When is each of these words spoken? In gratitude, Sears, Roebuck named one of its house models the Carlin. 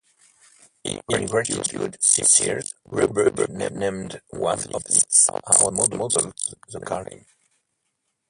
In 0.83 1.27
gratitude, 1.27 1.95
Sears, 2.01 2.73
Roebuck 2.85 3.47
named 3.49 4.19
one 4.31 4.57
of 4.73 4.83
its 4.87 5.27
house 5.29 5.71
models 5.71 6.15
the 6.69 6.79
Carlin. 6.79 7.27